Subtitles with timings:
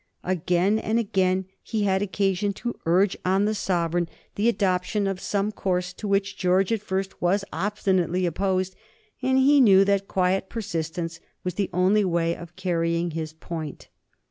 [0.23, 5.19] Again and again he had had occasion to urge on the sovereign the adoption of
[5.21, 8.75] some course to which George, at first, was obstinately opposed,
[9.21, 13.89] and he knew that quiet persistence was the only way of carrying his point.